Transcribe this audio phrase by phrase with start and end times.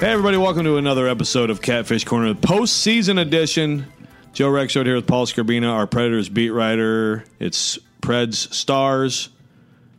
[0.00, 3.84] Hey, everybody, welcome to another episode of Catfish Corner, the postseason edition.
[4.32, 7.22] Joe Rexrode here with Paul Skrbina, our Predators beat writer.
[7.38, 9.28] It's Preds Stars.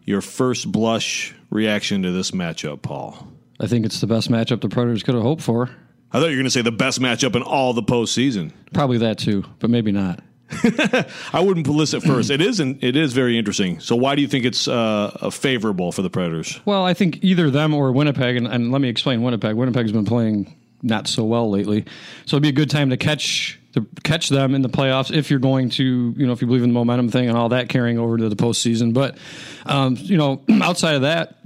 [0.04, 3.28] Your first blush reaction to this matchup, Paul.
[3.60, 5.70] I think it's the best matchup the Predators could have hoped for.
[6.12, 8.54] I thought you were going to say the best matchup in all the postseason.
[8.74, 10.20] Probably that too, but maybe not.
[11.34, 12.30] I wouldn't list it first.
[12.30, 12.84] it isn't.
[12.84, 13.80] It is very interesting.
[13.80, 16.60] So, why do you think it's uh, favorable for the Predators?
[16.66, 19.56] Well, I think either them or Winnipeg, and, and let me explain Winnipeg.
[19.56, 21.86] Winnipeg's been playing not so well lately,
[22.26, 25.30] so it'd be a good time to catch to catch them in the playoffs if
[25.30, 27.70] you're going to, you know, if you believe in the momentum thing and all that
[27.70, 28.94] carrying over to the postseason.
[28.94, 29.18] But,
[29.66, 31.38] um, you know, outside of that,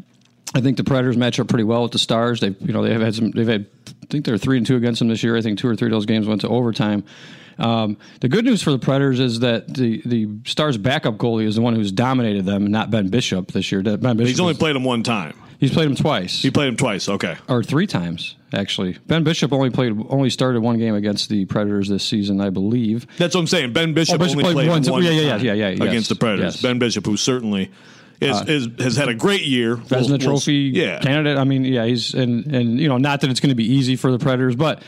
[0.55, 2.39] I think the Predators match up pretty well with the Stars.
[2.39, 3.31] They've, you know, they've had some.
[3.31, 3.67] They've had.
[3.87, 5.35] I think they're three and two against them this year.
[5.35, 7.03] I think two or three of those games went to overtime.
[7.57, 11.55] Um, the good news for the Predators is that the the Stars' backup goalie is
[11.55, 13.81] the one who's dominated them, not Ben Bishop this year.
[13.81, 15.33] Ben Bishop He's only was- played him one time.
[15.59, 17.07] he's played him twice, He played him twice.
[17.07, 17.35] Okay.
[17.47, 18.97] or three times actually.
[19.07, 23.05] Ben Bishop only played only started one game against the Predators this season, I believe.
[23.17, 23.73] That's what I'm saying.
[23.73, 26.09] Ben Bishop, Oh, Bishop only played played one- yeah, yeah, yeah, yeah, yeah, yes, against
[26.09, 26.55] the Predators.
[26.55, 26.61] yes.
[26.61, 27.71] Ben Bishop, who certainly
[28.21, 31.37] is, is has had a great year, Vezina We'll- we'll- Trophy yeah, candidate.
[31.37, 33.95] I mean, yeah, he's and and you know, not that it's going to be easy
[33.95, 34.81] for the Predators, but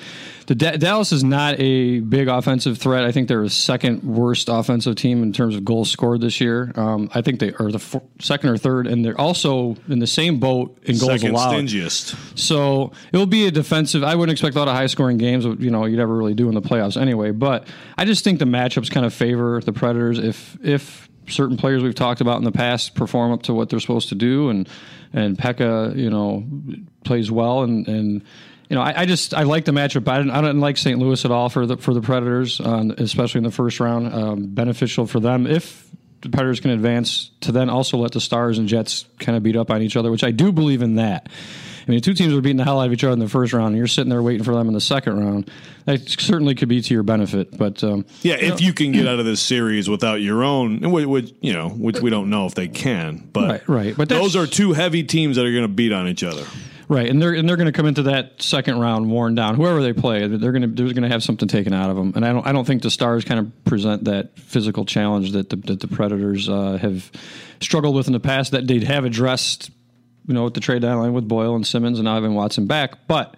[0.47, 3.03] the Da- Dallas is not a big offensive threat.
[3.03, 6.71] I think they're the second worst offensive team in terms of goals scored this year.
[6.75, 10.39] Um, I think they are the second or third, and they're also in the same
[10.39, 11.51] boat in goals second allowed.
[11.55, 12.15] stingiest.
[12.39, 14.05] So it will be a defensive.
[14.05, 15.43] I wouldn't expect a lot of high scoring games.
[15.43, 17.31] You know, you'd ever really do in the playoffs anyway.
[17.31, 17.67] But
[17.97, 21.95] I just think the matchups kind of favor the Predators if if certain players we've
[21.95, 24.67] talked about in the past perform up to what they're supposed to do, and
[25.13, 26.45] and Pekka, you know,
[27.03, 28.23] plays well, and and.
[28.69, 30.05] You know, I, I just I like the matchup.
[30.09, 30.99] I didn't, I didn't like St.
[30.99, 34.13] Louis at all for the for the Predators, um, especially in the first round.
[34.13, 35.89] Um, beneficial for them if
[36.21, 39.55] the Predators can advance to then also let the Stars and Jets kind of beat
[39.55, 41.29] up on each other, which I do believe in that.
[41.87, 43.53] I mean, two teams are beating the hell out of each other in the first
[43.53, 45.49] round, and you're sitting there waiting for them in the second round.
[45.85, 49.19] That certainly could be to your benefit, but um, Yeah, if you can get out
[49.19, 52.55] of this series without your own, which, which, you know, which we don't know if
[52.55, 53.97] they can, but Right, right.
[53.97, 56.43] But those are two heavy teams that are going to beat on each other.
[56.89, 59.55] right, and they're and they're going to come into that second round worn down.
[59.55, 62.11] Whoever they play, they're going to they're going to have something taken out of them,
[62.15, 65.49] and I don't I don't think the Stars kind of present that physical challenge that
[65.49, 67.09] the, that the Predators uh, have
[67.61, 69.71] struggled with in the past that they'd have addressed,
[70.27, 73.35] you know, with the trade deadline with Boyle and Simmonds and Ivan Watson back, but.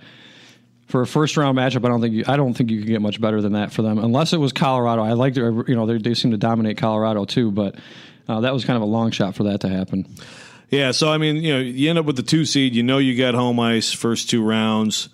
[0.87, 2.99] for a first round matchup, I don't think you, I don't think you can get
[2.99, 5.03] much better than that for them, unless it was Colorado.
[5.03, 7.75] I like to, you know they, they seem to dominate Colorado too, but
[8.27, 10.07] uh, that was kind of a long shot for that to happen.
[10.71, 12.73] Yeah, so I mean, you know, you end up with the two seed.
[12.73, 15.09] You know, you got home ice first two rounds.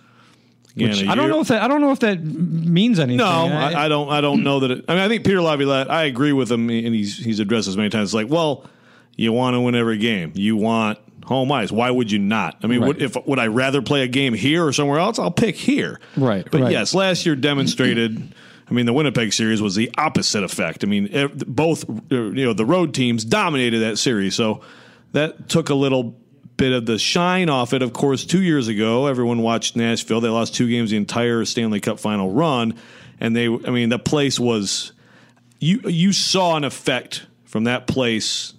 [0.76, 3.18] Again, Which I don't know if that I don't know if that means anything.
[3.18, 4.10] No, I, I don't.
[4.10, 4.72] I don't know that.
[4.72, 5.90] It, I mean, I think Peter Laviolette.
[5.90, 8.10] I agree with him, and he's he's addressed this many times.
[8.10, 8.66] It's like, well,
[9.16, 10.32] you want to win every game.
[10.36, 11.72] You want home ice.
[11.72, 12.58] Why would you not?
[12.64, 12.88] I mean, Right.
[12.88, 15.18] would, if would I rather play a game here or somewhere else?
[15.20, 16.00] I'll pick here.
[16.16, 16.72] Right, But right.
[16.72, 18.34] yes, last year demonstrated.
[18.70, 20.84] I mean, the Winnipeg series was the opposite effect.
[20.84, 21.10] I mean,
[21.48, 24.62] both uh, you know the road teams dominated that series, so
[25.12, 26.16] that took a little
[26.58, 27.82] bit of the shine off it.
[27.84, 30.20] Of course, two years ago, everyone watched Nashville.
[30.20, 32.74] They lost two games the entire Stanley Cup final run,
[33.20, 33.46] and they.
[33.46, 34.94] I mean, the place was
[35.60, 35.82] you.
[35.88, 38.54] You saw an effect from that place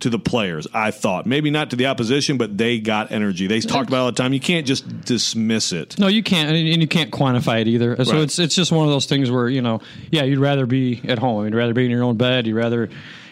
[0.00, 0.66] to the players.
[0.74, 3.46] I thought maybe not to the opposition, but they got energy.
[3.46, 4.32] They talked about it all the time.
[4.32, 5.98] You can't just dismiss it.
[5.98, 8.02] No, you can't, and and you can't quantify it either.
[8.04, 8.22] So Right.
[8.22, 9.80] it's it's just one of those things where you know,
[10.10, 11.44] yeah, you'd rather be at home.
[11.44, 12.46] You'd rather be in your own bed.
[12.46, 12.84] You'd rather,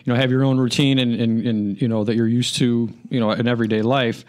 [0.05, 2.89] you know, have your own routine and and, and you know that you're used to,
[3.11, 4.25] you know, in everyday life,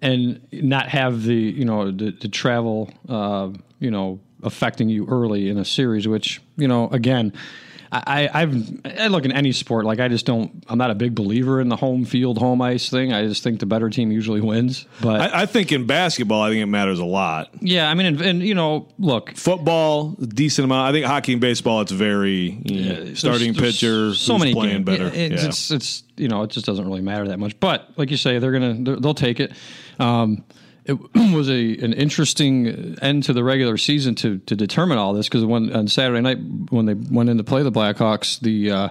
[0.00, 5.48] and not have the you know the, the travel, uh, you know, affecting you early
[5.48, 6.06] in a series.
[6.06, 7.32] Which you know, again.
[7.92, 11.14] I, I've I look in any sport like I just don't I'm not a big
[11.14, 13.12] believer in the home field home ice thing.
[13.12, 14.86] I just think the better team usually wins.
[15.00, 17.50] But I, I think in basketball, I think it matters a lot.
[17.60, 20.88] yeah, I mean, and, and you know, look, Football, decent amount.
[20.88, 24.86] I think hockey and baseball, it's very know, starting There's- pitcher, so many playing games.
[24.86, 25.04] better.
[25.06, 25.48] Yeah, It's, Yeah.
[25.48, 27.58] it's it's you know it just doesn't really matter that much.
[27.58, 29.52] But like you say, they're gonna they're, they'll take it.
[29.98, 30.44] Um,
[30.84, 30.98] it
[31.34, 35.44] was a an interesting end to the regular season to to determine all this because
[35.44, 36.38] when on Saturday night
[36.70, 38.88] when they went in to play the Blackhawks, the uh,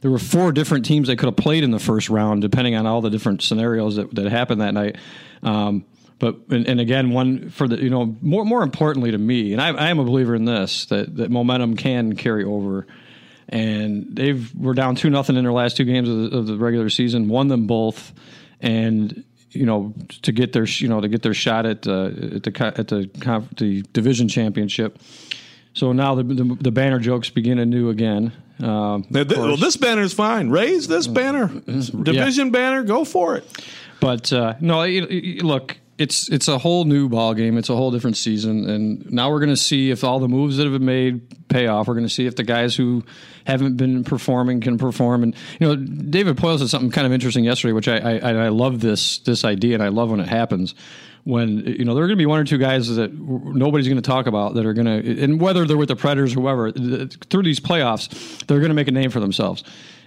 [0.00, 2.86] there were four different teams they could have played in the first round, depending on
[2.86, 4.96] all the different scenarios that, that happened that night.
[5.42, 5.84] Um,
[6.18, 9.60] but and, and again, one for the you know more more importantly to me, and
[9.60, 12.86] I, I am a believer in this that that momentum can carry over
[13.48, 16.56] and they've were down two nothing in their last two games of the, of the
[16.56, 18.12] regular season, won them both,
[18.60, 19.24] and
[19.54, 22.72] you know to get their you know to get their shot at uh, at the
[22.76, 24.98] at the conf- the division championship.
[25.74, 28.32] So now the, the the banner jokes begin anew again.
[28.60, 30.50] Um, Now, th- well, this banner's fine.
[30.50, 31.48] Raise this banner,
[32.02, 32.82] division banner.
[32.84, 33.44] Go for it.
[34.00, 37.56] But uh, no, it, it- look, it's it's a whole new ball game.
[37.56, 40.56] It's a whole different season, and now we're going to see if all the moves
[40.56, 41.86] that have been made pay off.
[41.86, 43.04] We're going to see if the guys who
[43.46, 45.22] haven't been performing can perform.
[45.22, 48.48] And you know, David Poile said something kind of interesting yesterday, which I I, I
[48.48, 50.74] love this this idea, and I love when it happens.
[51.24, 54.02] When you know there are going to be one or two guys that nobody's going
[54.02, 56.72] to talk about that are going to, and whether they're with the Predators or whoever,
[56.72, 58.08] through these playoffs,
[58.46, 59.62] they're going to make a name for themselves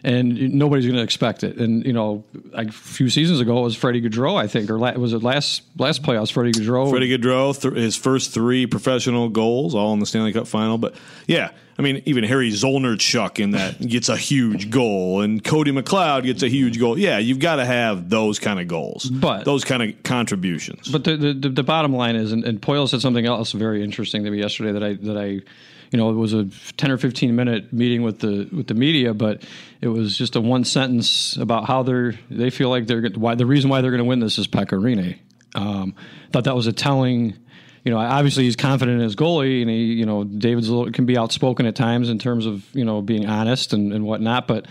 [0.05, 1.57] and nobody's going to expect it.
[1.57, 2.23] And you know,
[2.53, 5.63] a few seasons ago it was Freddie Gaudreau, I think, or la- was it last
[5.77, 6.31] last playoffs?
[6.31, 6.89] Freddie Gaudreau.
[6.89, 10.77] Freddie Gaudreau, th- his first three professional goals, all in the Stanley Cup final.
[10.77, 10.93] But
[11.25, 11.49] yeah,
[11.79, 16.43] I mean, even Harry Zolnierczyk in that gets a huge goal, and Cody McLeod gets
[16.43, 16.99] a huge goal.
[16.99, 20.87] Yeah, you've got to have those kind of goals, but those kind of contributions.
[20.87, 24.23] But the the, the bottom line is, and, and Poile said something else very interesting
[24.23, 25.41] to me yesterday that I that I
[25.91, 26.45] you know, it was a
[26.77, 29.43] 10 or 15 minute meeting with the with the media, but
[29.81, 33.45] it was just a one sentence about how they're they feel like they're why the
[33.45, 35.19] reason why they're going to win this is Pekka Rinne.
[35.55, 35.95] Um,
[36.31, 37.35] thought that was a telling.
[37.83, 41.05] You know, obviously he's confident in his goalie, and he, you know, David's little, can
[41.05, 44.47] be outspoken at times in terms of you know being honest and, and whatnot.
[44.47, 44.65] But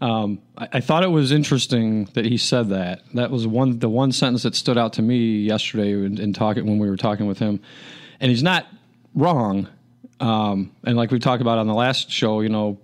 [0.00, 3.02] um, I, I, thought it was interesting that he said that.
[3.14, 6.66] That was one the one sentence that stood out to me yesterday in, in talking
[6.66, 7.60] when we were talking with him,
[8.20, 8.66] and he's not
[9.14, 9.68] wrong.
[10.20, 12.78] Um, and like we talked about on the last show, you know,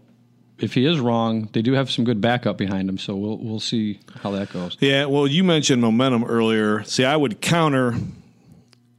[0.59, 2.99] if he is wrong, they do have some good backup behind him.
[2.99, 4.77] So we'll we'll see how that goes.
[4.81, 5.07] Yeah.
[5.07, 6.85] Well, you mentioned momentum earlier.
[6.85, 7.95] See, I would counter.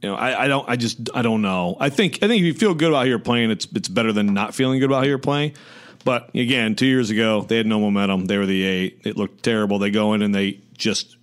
[0.02, 0.68] You know, I, I don't.
[0.68, 1.08] I just.
[1.14, 1.76] I don't know.
[1.80, 2.22] I think.
[2.22, 4.54] I think if you feel good about how you're playing, it's it's better than not
[4.54, 5.54] feeling good about how you're playing.
[6.04, 8.26] But again, two years ago, they had no momentum.
[8.26, 9.00] They were the eight.
[9.04, 9.78] It looked terrible.
[9.78, 11.16] They go in and they just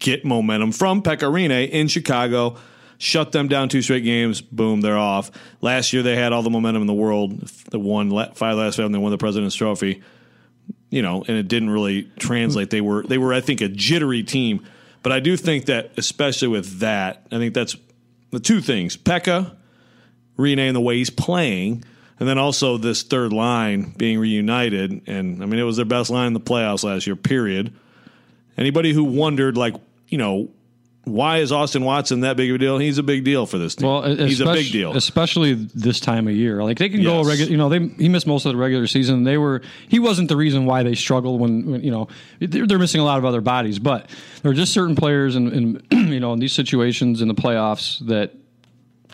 [0.00, 2.56] get momentum from Pekka in Chicago
[2.98, 4.40] shut them down two straight games.
[4.40, 5.30] Boom, they're off.
[5.60, 7.40] Last year they had all the momentum in the world.
[7.70, 10.02] The won five last five, and they won the President's Trophy.
[10.90, 12.70] You know, and it didn't really translate.
[12.70, 14.64] They were they were I think a jittery team,
[15.02, 17.76] but I do think that especially with that, I think that's
[18.30, 19.54] the two things: Pekka,
[20.38, 21.84] and the way he's playing.
[22.18, 26.08] And then also this third line being reunited, and I mean it was their best
[26.08, 27.14] line in the playoffs last year.
[27.14, 27.74] Period.
[28.56, 29.74] Anybody who wondered, like
[30.08, 30.48] you know,
[31.06, 32.78] why is Austin Watson that big of a deal?
[32.78, 33.88] He's a big deal for this team.
[33.88, 36.64] Well, he's a big deal, especially this time of year.
[36.64, 37.06] Like they can yes.
[37.06, 37.48] go regular.
[37.48, 39.22] You know, they he missed most of the regular season.
[39.22, 42.08] They were he wasn't the reason why they struggled when, when you know
[42.40, 43.78] they're, they're, missing a lot of other bodies.
[43.78, 44.10] But
[44.42, 48.04] there are just certain players in, in you know in these situations in the playoffs
[48.08, 48.32] that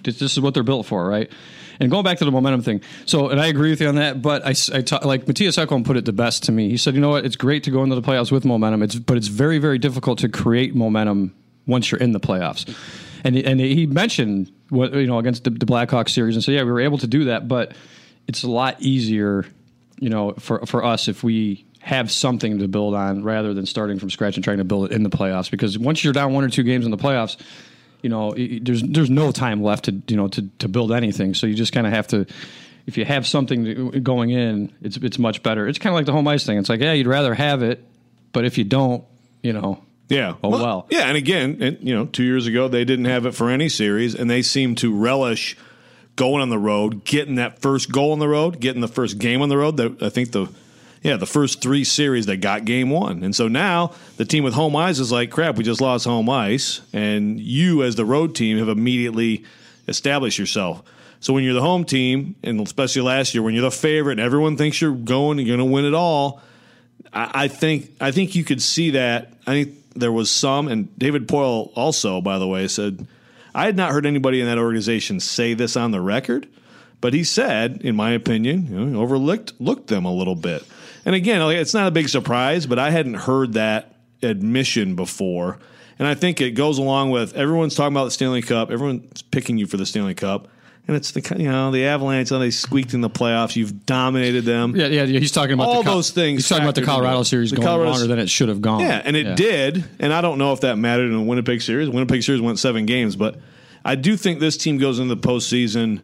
[0.03, 1.31] this is what they're built for, right?
[1.79, 4.23] And going back to the momentum thing, so and I agree with you on that.
[4.23, 6.71] But I, I ta- like Mattias Ekholm put it the best to me.
[6.71, 7.27] He said, "You know what?
[7.27, 8.83] It's great to go into the playoffs with momentum.
[8.83, 11.35] It's but it's very very difficult to create momentum
[11.67, 12.75] once you're in the playoffs.
[13.25, 16.63] And and he mentioned what you know against the, the Blackhawks series and said, yeah,
[16.63, 17.75] we were able to do that, but
[18.27, 19.45] it's a lot easier,
[20.01, 23.99] you know, for for us if we have something to build on rather than starting
[23.99, 25.51] from scratch and trying to build it in the playoffs.
[25.51, 27.37] Because once you're down one or two games in the playoffs,
[28.03, 31.35] you know, there's there's no time left to you know to to build anything.
[31.35, 32.27] So you just kind of have to.
[32.85, 35.69] If you have something uh, going in, it's it's much better.
[35.69, 36.59] It's kind of like the home ice thing.
[36.59, 37.85] It's like, yeah, you'd rather have it,
[38.33, 39.05] but if you don't,
[39.41, 40.35] you know, yeah.
[40.43, 40.87] Oh well, well.
[40.91, 43.69] Yeah, and again, and, you know, two years ago they didn't have it for any
[43.69, 45.57] series, and they seem to relish
[46.17, 49.43] going on the road, getting that first goal on the road, getting the first game
[49.43, 49.77] on the road.
[49.77, 50.49] That I think the
[51.03, 54.55] yeah the first three series they got game one, and so now the team with
[54.55, 55.57] home ice is like crap.
[55.57, 59.45] We just lost home ice, and you as the road team have immediately
[59.89, 60.83] established yourself.
[61.21, 64.21] So when you're the home team, and especially last year when you're the favorite, and
[64.21, 66.43] everyone thinks you're going, you're going to win it all.
[67.13, 69.33] I, I think I think you could see that.
[69.47, 73.07] I think there was some, and David Poile also, by the way, said,
[73.55, 76.49] I had not heard anybody in that organization say this on the record,
[77.01, 80.65] but he said, in my opinion, you know, overlooked looked them a little bit.
[81.05, 85.59] And again, it's not a big surprise, but I hadn't heard that admission before.
[85.99, 89.59] And I think it goes along with everyone's talking about the Stanley Cup, everyone's picking
[89.59, 90.49] you for the Stanley Cup
[90.89, 92.31] and it's the you know the Avalanche.
[92.31, 93.55] They squeaked in the playoffs.
[93.55, 94.75] You've dominated them.
[94.75, 95.05] Yeah, yeah.
[95.05, 95.21] yeah.
[95.21, 96.43] He's talking about all the, those things.
[96.43, 98.81] He's talking about the Colorado series the going Colorado, longer than it should have gone.
[98.81, 99.35] Yeah, and it yeah.
[99.35, 99.85] did.
[100.01, 101.89] And I don't know if that mattered in the Winnipeg series.
[101.89, 103.39] Winnipeg series went seven games, but
[103.85, 106.03] I do think this team goes into the postseason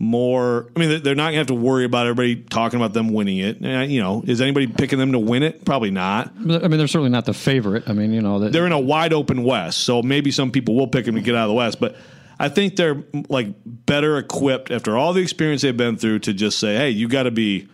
[0.00, 0.68] more.
[0.76, 3.38] I mean, they're not going to have to worry about everybody talking about them winning
[3.38, 3.60] it.
[3.60, 5.64] You know, is anybody picking them to win it?
[5.64, 6.32] Probably not.
[6.36, 7.88] I mean, they're certainly not the favorite.
[7.88, 10.88] I mean, you know, they're in a wide open West, so maybe some people will
[10.88, 11.96] pick them to get out of the West, but
[12.38, 16.58] I think they're like better equipped after all the experience they've been through to just
[16.58, 17.68] say, hey, you got to be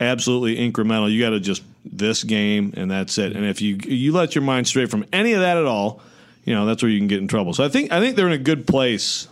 [0.00, 1.12] absolutely incremental.
[1.12, 3.34] You got to just this game and that's it.
[3.36, 6.00] And if you you let your mind stray from any of that at all,
[6.44, 7.52] you know that's where you can get in trouble.
[7.52, 9.28] So I think I think they're in a good place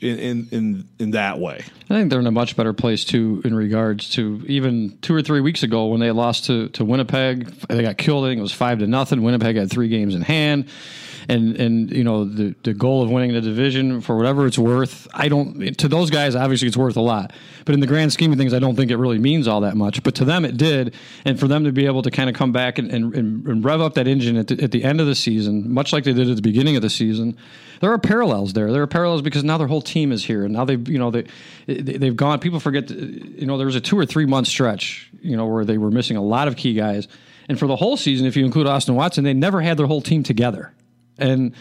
[0.00, 1.64] in in in, that way.
[1.88, 5.22] I think they're in a much better place too in regards to even two or
[5.22, 7.46] three weeks ago when they lost to, to Winnipeg.
[7.68, 8.24] They got killed.
[8.24, 9.22] I think it was five to nothing.
[9.22, 10.68] Winnipeg had three games in hand,
[11.28, 15.08] and and you know the the goal of winning the division for whatever it's worth.
[15.14, 17.32] I don't to those guys obviously it's worth a lot,
[17.64, 19.76] but in the grand scheme of things, I don't think it really means all that
[19.76, 20.02] much.
[20.02, 20.94] But to them it did,
[21.24, 23.80] and for them to be able to kind of come back and, and, and rev
[23.80, 26.28] up that engine at the, at the end of the season, much like they did
[26.28, 27.36] at the beginning of the season
[27.80, 28.72] there are parallels there.
[28.72, 31.10] There are parallels because now their whole team is here, and now they've you know
[31.10, 31.26] they
[31.66, 32.38] they've gone.
[32.38, 35.64] People forget you know there was a two or three month stretch you know where
[35.64, 37.08] they were missing a lot of key guys,
[37.48, 40.02] and for the whole season, if you include Austin Watson, they never had their whole
[40.02, 40.72] team together,
[41.18, 41.54] and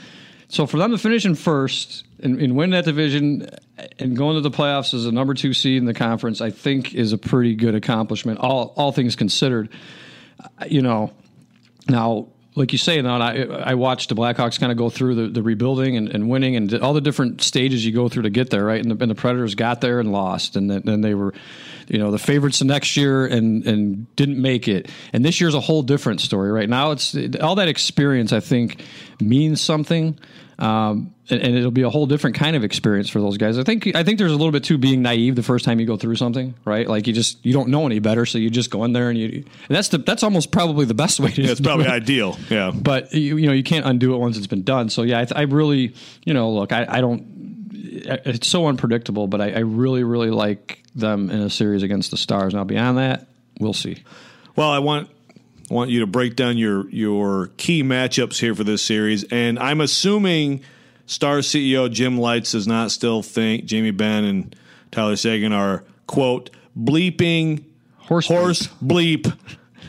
[0.49, 3.47] so for them to finish in first and, and win that division
[3.99, 6.95] and go into the playoffs as a number two seed in the conference, I think
[6.95, 8.39] is a pretty good accomplishment.
[8.39, 9.69] All all things considered,
[10.67, 11.13] you know.
[11.87, 15.27] Now like you say, now I, I watched the Blackhawks kind of go through the,
[15.27, 18.49] the rebuilding and, and, winning and all the different stages you go through to get
[18.49, 18.81] there, right?
[18.81, 21.33] And the, and the Predators got there and lost, and then, they were,
[21.87, 24.89] you know, the favorites the next year and and didn't make it.
[25.13, 26.67] And this year's a whole different story, right?
[26.67, 28.33] Now it's all that experience.
[28.33, 28.83] I think
[29.21, 30.19] means something.
[30.59, 33.57] Um, and, and, it'll be a whole different kind of experience for those guys.
[33.57, 35.85] I think I think there's a little bit too being naive the first time you
[35.85, 36.85] go through something, right?
[36.85, 39.17] Like you just you don't know any better, so you just go in there and
[39.17, 41.41] you and that's the that's almost probably the best way to.
[41.41, 41.91] Yeah, it's probably it.
[41.91, 42.71] ideal, yeah.
[42.71, 44.89] But you, you know you can't undo it once it's been done.
[44.89, 47.39] So yeah, I, I really you know look I, I don't
[47.71, 52.17] it's so unpredictable, but I, I really really like them in a series against the
[52.17, 52.53] Stars.
[52.53, 53.27] Now beyond that,
[53.61, 54.03] we'll see.
[54.57, 55.09] Well, I want
[55.69, 59.81] want you to break down your your key matchups here for this series, and I'm
[59.81, 60.61] assuming
[61.05, 64.55] Star CEO Jim Lites does not still think Jamie Benn and
[64.91, 67.63] Tyler Seguin are quote bleeping
[67.97, 69.21] horse, horse bleep.
[69.23, 69.37] bleep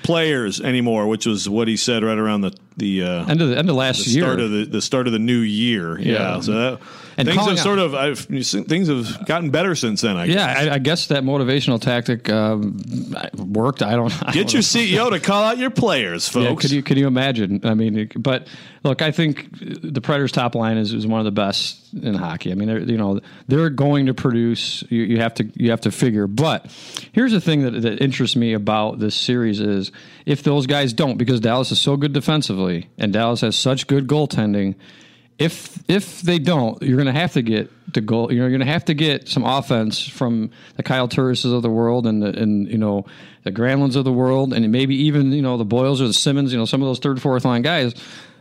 [0.03, 3.59] players anymore, which was what he said right around the the uh, end of the
[3.59, 5.99] end of last the year, start of the, the start of the new year.
[6.01, 6.41] Yeah, yeah.
[6.41, 6.81] so that,
[7.17, 10.17] and things have sort of I've, things have gotten better since then.
[10.17, 10.57] I yeah, guess.
[10.57, 12.81] I, I, guess that motivational tactic um,
[13.37, 13.83] worked.
[13.83, 16.45] I don't I get don't your CEO to call out your players, folks.
[16.45, 17.61] Yeah, could you could you imagine?
[17.65, 18.49] I mean, but
[18.83, 22.53] look, I think the Predators' top line is, is one of the best in hockey.
[22.53, 24.83] I mean, you know, they're going to produce.
[24.89, 26.27] You, you have to you have to figure.
[26.27, 26.67] But
[27.13, 29.93] here's the thing that, that interests me about this series is
[30.27, 34.07] if those guys don't, because Dallas is so good defensively and Dallas has such good
[34.07, 34.75] goaltending
[35.41, 38.31] if if they don't, you're going to have to get the goal.
[38.31, 42.07] You're going to have to get some offense from the Kyle Turrises of the world
[42.07, 43.07] and the, and you know
[43.43, 46.53] the Granlunds of the world, and maybe even you know the Boyles or the Simmonds.
[46.53, 47.95] You know some of those third, fourth line guys.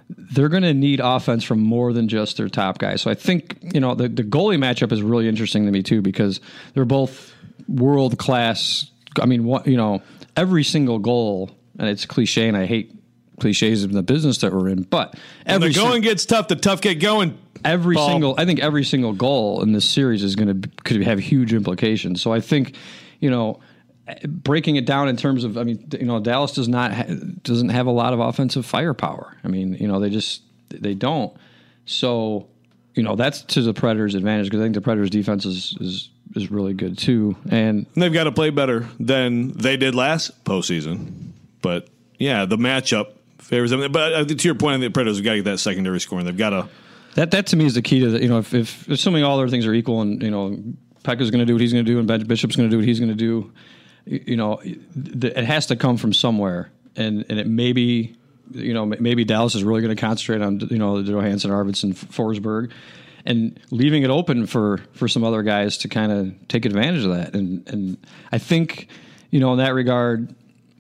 [0.10, 3.02] They're going to need offense from more than just their top guys.
[3.02, 6.02] So I think you know the the goalie matchup is really interesting to me too
[6.02, 6.40] because
[6.74, 7.34] they're both
[7.68, 8.90] world class.
[9.22, 10.02] I mean, what you know,
[10.36, 12.96] every single goal, and it's cliche, and I hate
[13.40, 14.84] cliches in the business that we're in.
[14.84, 17.38] But every when the going gets tough, the tough get going.
[17.66, 18.08] Every Paul.
[18.08, 21.54] single, I think every single goal in this series is going to could have huge
[21.54, 22.22] implications.
[22.22, 22.76] So I think,
[23.20, 23.60] you know,
[24.28, 27.06] breaking it down in terms of, I mean, you know, Dallas does not ha-
[27.44, 29.38] doesn't have a lot of offensive firepower.
[29.44, 31.36] I mean, you know, they just they don't.
[31.86, 32.48] So,
[32.96, 36.10] you know, that's to the Predators' advantage because I think the Predators' defense is is
[36.36, 41.32] is really good too, and they've got to play better than they did last postseason.
[41.62, 41.88] But
[42.18, 43.92] yeah, the matchup favors them.
[43.92, 46.26] But uh, to your point, the Predators have got to get that secondary scoring.
[46.26, 46.70] They've got to.
[47.16, 49.40] That that to me is the key to the, you know if, if assuming all
[49.40, 50.58] other things are equal and you know
[51.04, 52.78] Pekka's going to do what he's going to do and ben Bishop's going to do
[52.78, 53.52] what he's going to do,
[54.06, 58.16] you know it has to come from somewhere and and it may be
[58.52, 62.72] you know maybe Dallas is really going to concentrate on you know Johansen, Arvidsson, Forsberg,
[63.26, 67.16] and leaving it open for for some other guys to kind of take advantage of
[67.16, 67.34] that.
[67.34, 67.98] And and
[68.32, 68.90] I think
[69.32, 70.34] you know in that regard,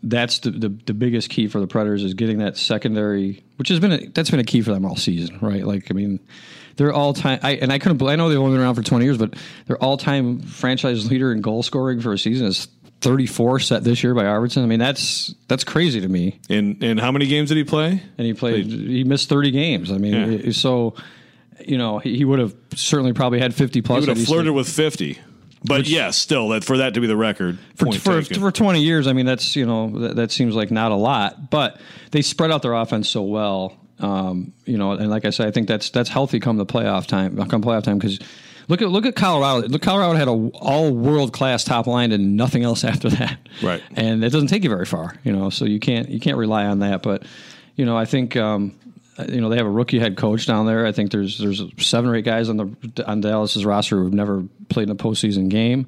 [0.04, 3.80] that's the, the, the biggest key for the Predators is getting that secondary, which has
[3.80, 5.66] been a, that's been a key for them all season, right?
[5.66, 6.20] Like I mean,
[6.78, 7.40] they're all time.
[7.44, 8.02] I, and I couldn't.
[8.02, 9.36] I know they've only been around for twenty years, but
[9.68, 12.68] their all time franchise leader in goal scoring for a season is
[13.02, 14.64] 34 set this year by Arvidsson.
[14.64, 16.40] I mean, that's that's crazy to me.
[16.50, 18.02] And in how many games did he play?
[18.18, 18.66] And he played.
[18.66, 19.92] He missed 30 games.
[19.92, 20.52] I mean, yeah.
[20.52, 20.96] so
[21.66, 24.04] you know he, he, would have certainly probably had 50 plus.
[24.04, 25.20] He would have flirted with 50.
[25.64, 29.08] But yes, still that for that to be the record for for, for, twenty years.
[29.08, 32.50] I mean, that's you know that, that, seems like not a lot, but they spread
[32.50, 33.78] out their offense so well.
[34.00, 37.08] Um, you know, and like I said, I think that's that's healthy come the playoff
[37.08, 37.36] time.
[37.50, 38.20] Come playoff time because
[38.70, 39.68] look at look at Colorado.
[39.68, 43.38] Look, Colorado had a all world class top line and nothing else after that.
[43.62, 45.16] Right, and it doesn't take you very far.
[45.26, 47.02] You know, so you can't you can't rely on that.
[47.02, 47.24] But
[47.76, 48.74] you know, I think um,
[49.28, 50.86] you know they have a rookie head coach down there.
[50.86, 54.46] I think there's there's seven or eight guys on the on Dallas's roster who've never
[54.70, 55.88] played in a postseason game.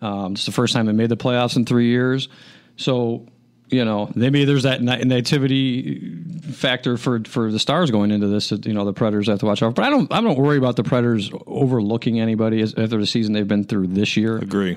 [0.00, 2.28] Um, it's the first time they made the playoffs in three years.
[2.76, 3.26] So
[3.70, 6.14] you know, maybe there's that nativity
[6.52, 8.48] factor for for the stars going into this.
[8.50, 9.74] That, you know, the Predators have to watch out.
[9.74, 13.32] But I don't I don't worry about the Predators overlooking anybody as- after the season
[13.32, 14.36] they've been through this year.
[14.38, 14.76] Agree.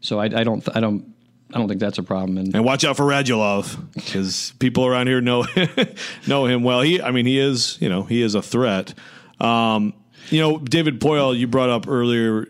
[0.00, 1.14] So I, I don't I don't
[1.52, 2.38] I don't think that's a problem.
[2.38, 5.44] And And watch out for Radulov because people around here know
[6.26, 6.82] know him well.
[6.82, 8.94] He, I mean, he is you know he is a threat.
[9.40, 9.94] Um,
[10.30, 12.48] you know, David Poile, you brought up earlier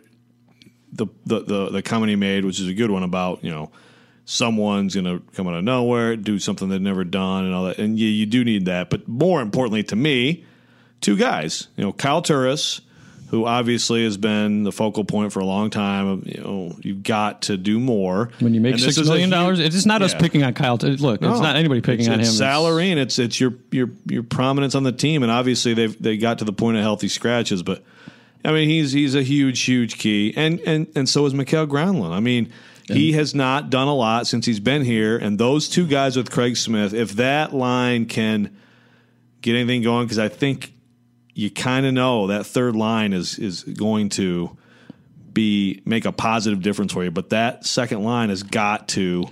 [0.93, 3.71] the the the, the comment he made, which is a good one about you know
[4.31, 7.79] someone's going to come out of nowhere, do something they've never done, and all that.
[7.79, 10.45] And you, you do need that, but more importantly to me,
[11.01, 11.69] two guys.
[11.79, 12.83] You know, Kyle Turris,
[13.31, 16.25] who obviously has been the focal point for a long time.
[16.27, 18.29] You know, you've got to do more.
[18.41, 20.77] when you make And six million dollars, it's not us picking on Kyle.
[20.77, 22.21] T- Look, it's not anybody picking It's- on him.
[22.21, 25.73] it's It's- salary and it's it's your your your prominence on the team, and obviously
[25.73, 27.83] they've they got to the point of healthy scratches, but
[28.45, 32.11] I mean he's he's a huge huge key, and and and so is Mikael Granlund.
[32.13, 32.53] I mean.
[32.97, 36.31] He has not done a lot since he's been here, and those two guys with
[36.31, 38.57] Craig Smith, if that line can
[39.43, 40.73] get anything going, because I think
[41.35, 44.57] you kind of know that third line is is going to
[45.33, 49.25] be make a positive difference for you, but that second line has got to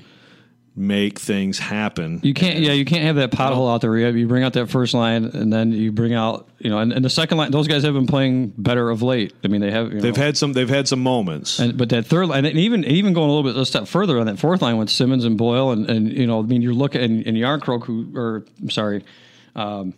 [0.77, 2.21] make things happen.
[2.23, 3.97] You can't, yeah, you can't have that pothole out there.
[3.97, 6.93] You, you bring out that first line, and then you bring out, you know, and,
[6.93, 7.51] and the second line.
[7.51, 9.33] Those guys have been playing better of late.
[9.43, 9.93] I mean, they have.
[9.93, 10.53] You They've had some.
[10.53, 11.59] They've had some moments.
[11.59, 14.19] and, but that third line, and even even going a little bit a step further
[14.19, 16.75] on that fourth line with Simmonds and Boyle, and, and you know, I mean, you're
[16.75, 19.03] looking and, and Jarnkrok, who, or I'm sorry,
[19.55, 19.95] um,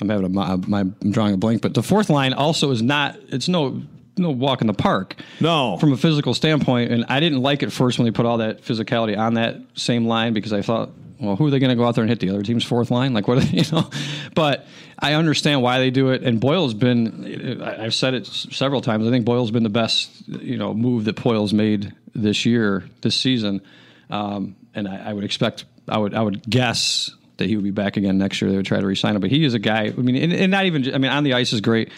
[0.00, 3.16] I'm having a my I'm drawing a blank, but the fourth line also is not.
[3.28, 3.82] It's no
[4.16, 5.16] no walk in the park.
[5.40, 5.76] No.
[5.78, 8.62] from a physical standpoint, and I didn't like it first when they put all that
[8.62, 11.84] physicality on that same line because I thought, well, who are they going to go
[11.86, 13.14] out there and hit the other team's fourth line?
[13.14, 13.88] Like what, are they, you know?
[14.34, 14.66] But
[14.98, 17.62] I understand why they do it, and Boyle's been.
[17.62, 19.06] I- I've said it several times.
[19.06, 23.16] I think Boyle's been the best, you know, move that Poile's made this year, this
[23.16, 23.62] season,
[24.10, 27.10] um, and I, I would expect, I would, I would guess.
[27.38, 28.50] That he would be back again next year.
[28.50, 29.86] They would try to re-sign him, but he is a guy.
[29.86, 30.94] I mean, and, and not even.
[30.94, 31.90] I mean, on the ice is great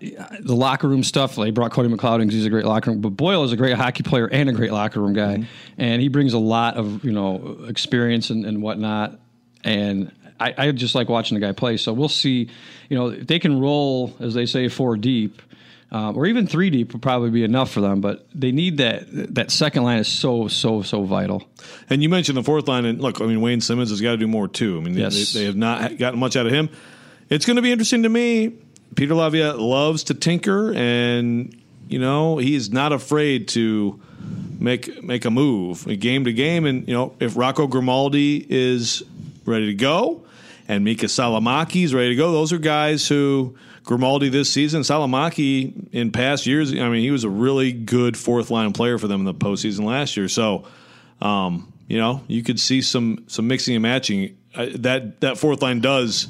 [0.00, 1.36] the locker room stuff.
[1.36, 3.00] They brought Cody McLeod in 'cause he's a great locker room.
[3.00, 5.44] But Boyle is a great hockey player and a great locker room guy,
[5.78, 9.18] and he brings a lot of you know experience and, and whatnot.
[9.64, 11.76] And I, I just like watching the guy play.
[11.76, 12.48] So we'll see.
[12.88, 15.42] You know, if they can roll as they say four deep.
[15.92, 19.34] Um, or even three deep would probably be enough for them, but they need that.
[19.34, 21.42] That second line is so so so vital.
[21.88, 24.16] And you mentioned the fourth line, and look, I mean Wayne Simmonds has got to
[24.16, 24.78] do more too.
[24.78, 25.32] I mean, Yes.
[25.32, 26.68] they, they have not gotten much out of him.
[27.28, 28.52] It's going to be interesting to me.
[28.94, 31.56] Peter Laviolette loves to tinker, and
[31.88, 34.00] you know he's not afraid to
[34.58, 36.66] make make a move game to game.
[36.66, 39.02] And you know if Rocco Grimaldi is
[39.44, 40.24] ready to go,
[40.68, 45.88] and Miikka Salomaki is ready to go, those are guys who Grimaldi this season, Salomaki
[45.92, 46.72] in past years.
[46.72, 49.84] I mean, he was a really good fourth line player for them in the postseason
[49.84, 50.28] last year.
[50.28, 50.66] So
[51.20, 54.36] um, you know, you could see some some mixing and matching.
[54.54, 56.28] Uh, that that fourth line does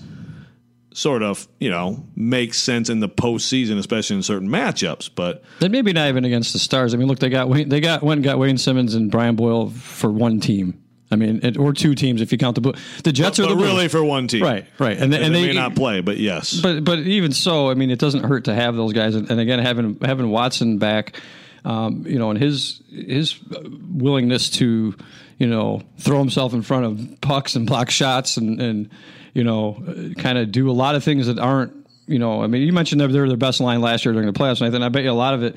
[0.92, 5.11] sort of you know makes sense in the postseason, especially in certain matchups.
[5.14, 6.94] But Then maybe not even against the Stars.
[6.94, 9.37] I mean, look, they got Wayne, they got went and got Wayne Simmonds and Brian
[9.37, 10.83] Boyle for one team.
[11.12, 12.74] I mean, it, or two teams if you count the Blue.
[13.03, 13.66] The Jets but are the Blues.
[13.68, 14.92] really for one team, Right, right.
[14.92, 17.68] And And, they- and they, they- may not play, but yes, But but even so,
[17.68, 19.16] I mean, it doesn't hurt to have those guys.
[19.16, 21.16] And, and again, having having Watson back,
[21.64, 24.94] um, you know, and his his willingness to,
[25.40, 28.90] you know, throw himself in front of pucks and block shots and and
[29.35, 29.83] you know,
[30.18, 31.72] kind of do a lot of things that aren't.
[32.07, 34.26] You know, I mean, you mentioned that they were their best line last year during
[34.26, 34.83] the playoffs, Nathan.
[34.83, 35.57] I bet you a lot of it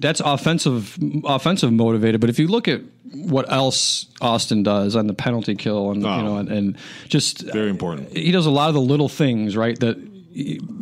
[0.00, 2.20] that's offensive, offensive motivated.
[2.20, 2.80] But if you look at
[3.12, 6.16] what else Austin does on the penalty kill, and Oh.
[6.16, 6.76] you know, and, and
[7.08, 8.10] just very important.
[8.16, 9.96] he does a lot of the little things right that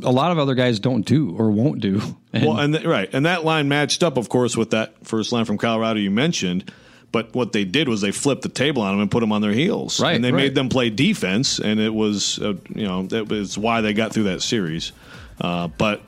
[0.03, 2.01] a lot of other guys don't do or won't do.
[2.33, 5.31] And Well, and th- right, and that line matched up, of course, with that first
[5.33, 6.73] line from Colorado you mentioned.
[7.13, 9.43] But what they did was they flipped the table on them and put them on
[9.43, 10.45] their heels, Right, And they right.
[10.45, 14.13] made them play defense, and it was, uh, you know, that was why they got
[14.15, 14.93] through that series.
[15.41, 16.01] Uh, but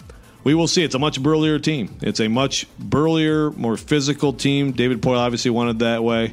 [0.44, 0.82] we will see.
[0.82, 1.94] It's a much burlier team.
[2.00, 4.72] It's a much burlier, more physical team.
[4.72, 6.32] David Poile obviously wanted that way.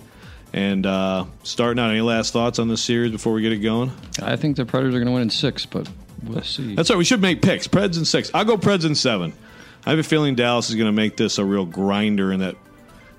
[0.53, 3.91] And uh, starting out, any last thoughts on this series before we get it going?
[4.21, 5.89] I think the Predators are going to win in six, but
[6.23, 6.75] we'll see.
[6.75, 6.97] That's right.
[6.97, 7.67] We should make picks.
[7.67, 8.29] Preds in six.
[8.33, 9.33] I'll go Preds in seven.
[9.85, 12.55] I have a feeling Dallas is going to make this a real grinder, in that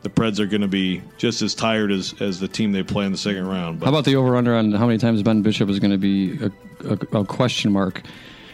[0.02, 3.06] the Preds are going to be just as tired as, as the team they play
[3.06, 3.80] in the second round.
[3.80, 5.98] But How about the over under on how many times Ben Bishop is going to
[5.98, 6.50] be a,
[6.88, 8.02] a, a question mark?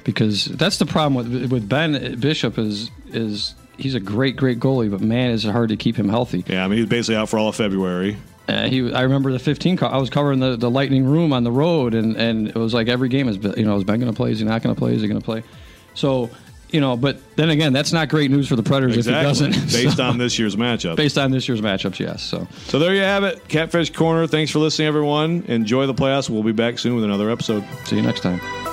[0.04, 4.90] Because that's the problem with with Ben Bishop is is he's a great great goalie,
[4.90, 6.44] but man, is it hard to keep him healthy.
[6.46, 8.16] yeah, I mean he's basically out for all of February.
[8.48, 9.76] Uh, he, I remember the 15.
[9.76, 12.72] Co- I was covering the, the Lightning room on the road, and, and it was
[12.72, 14.30] like every game is, you know, is Ben going to play?
[14.32, 14.94] Is he not going to play?
[14.94, 15.42] Is he going to play?
[15.92, 16.30] So
[16.70, 19.30] you know, but then again, that's not great news for the Predators exactly.
[19.30, 19.72] if he doesn't.
[19.84, 20.96] Based So- on this year's matchup.
[20.96, 22.22] based on this year's matchups, yes.
[22.22, 23.46] So So there you have it.
[23.48, 24.26] Catfish Corner.
[24.26, 25.44] Thanks for listening, everyone.
[25.48, 26.28] Enjoy the playoffs.
[26.28, 27.64] We'll be back soon with another episode.
[27.86, 28.67] see you next time.